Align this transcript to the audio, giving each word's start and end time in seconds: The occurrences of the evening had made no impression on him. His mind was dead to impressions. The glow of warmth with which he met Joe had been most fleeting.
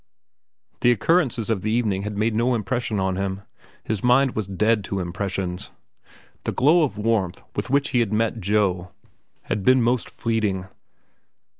The 0.79 0.89
occurrences 0.91 1.51
of 1.51 1.61
the 1.61 1.69
evening 1.71 2.01
had 2.01 2.17
made 2.17 2.33
no 2.33 2.55
impression 2.55 2.99
on 2.99 3.17
him. 3.17 3.43
His 3.83 4.03
mind 4.03 4.35
was 4.35 4.47
dead 4.47 4.83
to 4.85 4.99
impressions. 4.99 5.69
The 6.43 6.51
glow 6.51 6.81
of 6.81 6.97
warmth 6.97 7.43
with 7.55 7.69
which 7.69 7.89
he 7.89 8.03
met 8.05 8.39
Joe 8.41 8.89
had 9.43 9.61
been 9.61 9.83
most 9.83 10.09
fleeting. 10.09 10.65